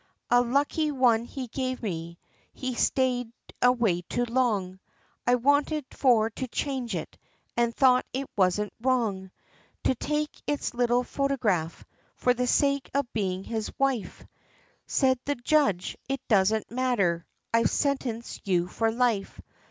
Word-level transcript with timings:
A 0.31 0.41
lucky 0.41 0.89
one 0.89 1.25
he 1.25 1.45
gave 1.45 1.83
me, 1.83 2.17
he 2.53 2.73
stayed 2.73 3.31
away 3.61 4.01
too 4.01 4.25
long. 4.25 4.79
I 5.27 5.35
wanted 5.35 5.85
for 5.91 6.31
to 6.31 6.47
change 6.47 6.95
it, 6.95 7.19
and 7.55 7.71
thought 7.75 8.07
it 8.11 8.27
wasn't 8.35 8.73
wrong 8.81 9.29
To 9.83 9.93
take 9.93 10.41
its 10.47 10.73
little 10.73 11.03
photograph, 11.03 11.85
for 12.15 12.33
the 12.33 12.47
sake 12.47 12.89
of 12.95 13.13
bein' 13.13 13.43
his 13.43 13.71
wife." 13.77 14.25
Said 14.87 15.19
the 15.25 15.35
Judge, 15.35 15.95
"It 16.09 16.27
doesn't 16.27 16.71
matter, 16.71 17.27
I've 17.53 17.69
sentenced 17.69 18.47
you 18.47 18.65
for 18.67 18.91
life!" 18.91 19.39